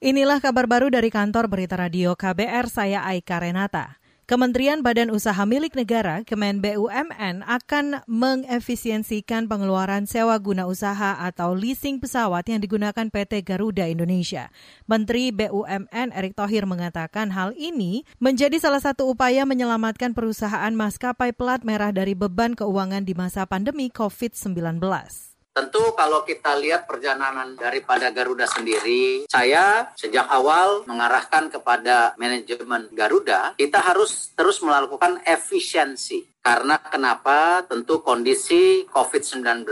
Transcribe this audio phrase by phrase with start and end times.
[0.00, 4.00] Inilah kabar baru dari kantor Berita Radio KBR, saya Aika Renata.
[4.24, 12.00] Kementerian Badan Usaha Milik Negara, Kemen BUMN, akan mengefisiensikan pengeluaran sewa guna usaha atau leasing
[12.00, 14.48] pesawat yang digunakan PT Garuda Indonesia.
[14.88, 21.60] Menteri BUMN Erick Thohir mengatakan hal ini menjadi salah satu upaya menyelamatkan perusahaan maskapai pelat
[21.60, 24.80] merah dari beban keuangan di masa pandemi COVID-19.
[25.50, 33.58] Tentu kalau kita lihat perjalanan daripada Garuda sendiri, saya sejak awal mengarahkan kepada manajemen Garuda,
[33.58, 36.30] kita harus terus melakukan efisiensi.
[36.40, 37.66] Karena kenapa?
[37.66, 39.68] Tentu kondisi COVID-19.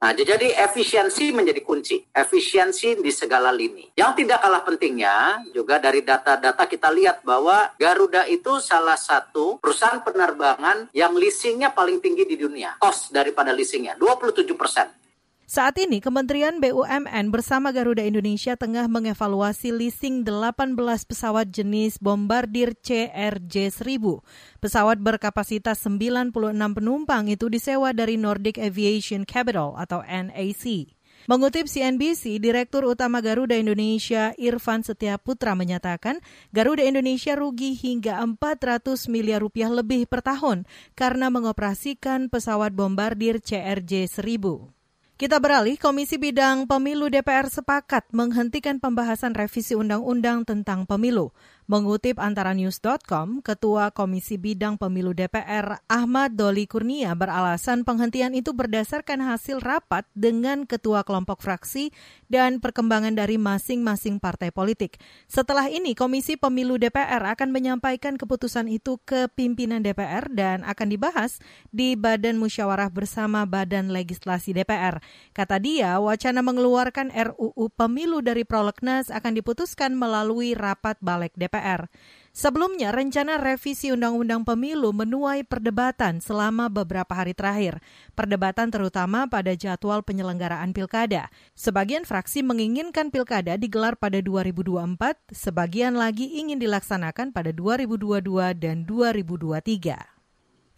[0.00, 2.00] Nah, jadi efisiensi menjadi kunci.
[2.10, 3.92] Efisiensi di segala lini.
[3.94, 10.00] Yang tidak kalah pentingnya, juga dari data-data kita lihat bahwa Garuda itu salah satu perusahaan
[10.00, 12.80] penerbangan yang leasingnya paling tinggi di dunia.
[12.80, 14.88] Cost daripada leasingnya, 27 persen.
[15.50, 24.22] Saat ini Kementerian BUMN bersama Garuda Indonesia tengah mengevaluasi leasing 18 pesawat jenis Bombardier CRJ-1000.
[24.62, 30.94] Pesawat berkapasitas 96 penumpang itu disewa dari Nordic Aviation Capital atau NAC.
[31.26, 36.22] Mengutip CNBC, Direktur Utama Garuda Indonesia Irfan Setiaputra menyatakan
[36.54, 40.62] Garuda Indonesia rugi hingga 400 miliar rupiah lebih per tahun
[40.94, 44.78] karena mengoperasikan pesawat Bombardier CRJ-1000.
[45.20, 51.28] Kita beralih, Komisi Bidang Pemilu DPR sepakat menghentikan pembahasan revisi undang-undang tentang pemilu.
[51.70, 59.22] Mengutip antara news.com, Ketua Komisi Bidang Pemilu DPR Ahmad Doli Kurnia beralasan penghentian itu berdasarkan
[59.22, 61.94] hasil rapat dengan ketua kelompok fraksi
[62.26, 64.98] dan perkembangan dari masing-masing partai politik.
[65.30, 71.38] Setelah ini, Komisi Pemilu DPR akan menyampaikan keputusan itu ke pimpinan DPR dan akan dibahas
[71.70, 74.98] di Badan Musyawarah Bersama Badan Legislasi DPR.
[75.30, 81.59] Kata dia, wacana mengeluarkan RUU Pemilu dari prolegnas akan diputuskan melalui rapat Balek DPR.
[81.60, 81.92] DPR.
[82.30, 87.82] Sebelumnya, rencana revisi Undang-Undang Pemilu menuai perdebatan selama beberapa hari terakhir.
[88.14, 91.26] Perdebatan terutama pada jadwal penyelenggaraan pilkada.
[91.58, 100.09] Sebagian fraksi menginginkan pilkada digelar pada 2024, sebagian lagi ingin dilaksanakan pada 2022 dan 2023.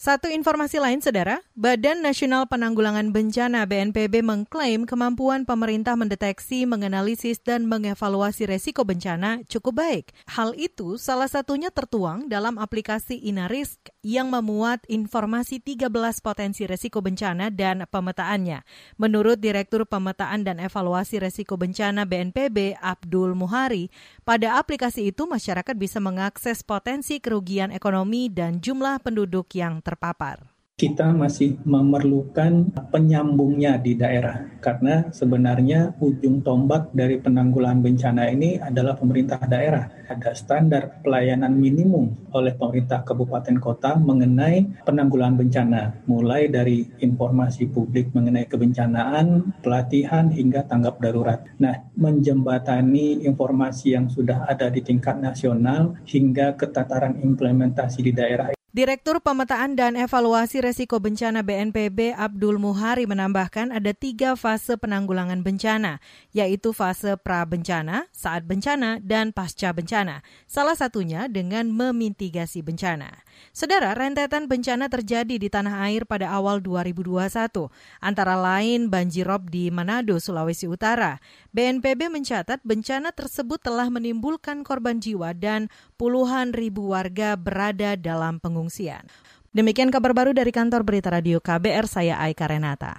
[0.00, 7.68] Satu informasi lain, Saudara, Badan Nasional Penanggulangan Bencana BNPB mengklaim kemampuan pemerintah mendeteksi, menganalisis, dan
[7.68, 10.16] mengevaluasi resiko bencana cukup baik.
[10.24, 15.92] Hal itu salah satunya tertuang dalam aplikasi Inarisk yang memuat informasi 13
[16.24, 18.64] potensi resiko bencana dan pemetaannya.
[18.96, 23.92] Menurut Direktur Pemetaan dan Evaluasi Resiko Bencana BNPB, Abdul Muhari,
[24.24, 31.12] pada aplikasi itu masyarakat bisa mengakses potensi kerugian ekonomi dan jumlah penduduk yang terpapar kita
[31.12, 39.44] masih memerlukan penyambungnya di daerah karena sebenarnya ujung tombak dari penanggulangan bencana ini adalah pemerintah
[39.44, 39.92] daerah.
[40.08, 48.16] Ada standar pelayanan minimum oleh pemerintah kabupaten kota mengenai penanggulangan bencana, mulai dari informasi publik
[48.16, 51.44] mengenai kebencanaan, pelatihan hingga tanggap darurat.
[51.60, 59.18] Nah, menjembatani informasi yang sudah ada di tingkat nasional hingga ketataran implementasi di daerah Direktur
[59.18, 65.98] Pemetaan dan Evaluasi Resiko Bencana BNPB Abdul Muhari menambahkan ada tiga fase penanggulangan bencana,
[66.30, 70.22] yaitu fase pra-bencana, saat bencana, dan pasca bencana.
[70.46, 73.26] Salah satunya dengan memitigasi bencana.
[73.54, 77.70] Saudara, rentetan bencana terjadi di tanah air pada awal 2021,
[78.02, 81.22] antara lain banjirop di Manado, Sulawesi Utara.
[81.54, 89.06] BNPB mencatat bencana tersebut telah menimbulkan korban jiwa dan puluhan ribu warga berada dalam pengungsian.
[89.54, 92.98] Demikian kabar baru dari kantor Berita Radio KBR, saya Aika Renata.